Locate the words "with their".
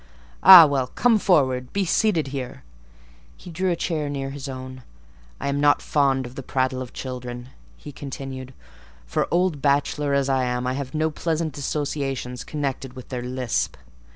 12.93-13.21